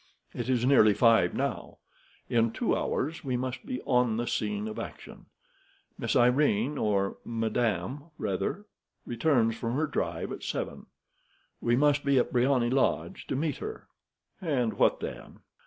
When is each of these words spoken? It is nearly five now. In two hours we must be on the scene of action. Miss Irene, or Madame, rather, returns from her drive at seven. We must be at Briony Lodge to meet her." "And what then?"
It 0.33 0.49
is 0.49 0.65
nearly 0.65 0.95
five 0.95 1.35
now. 1.35 1.77
In 2.27 2.49
two 2.51 2.75
hours 2.75 3.23
we 3.23 3.37
must 3.37 3.63
be 3.67 3.83
on 3.83 4.17
the 4.17 4.25
scene 4.25 4.67
of 4.67 4.79
action. 4.79 5.27
Miss 5.95 6.15
Irene, 6.15 6.75
or 6.79 7.17
Madame, 7.23 8.05
rather, 8.17 8.65
returns 9.05 9.57
from 9.57 9.75
her 9.75 9.85
drive 9.85 10.31
at 10.31 10.41
seven. 10.41 10.87
We 11.61 11.75
must 11.75 12.03
be 12.03 12.17
at 12.17 12.33
Briony 12.33 12.71
Lodge 12.71 13.27
to 13.27 13.35
meet 13.35 13.57
her." 13.57 13.87
"And 14.41 14.73
what 14.73 15.01
then?" 15.01 15.41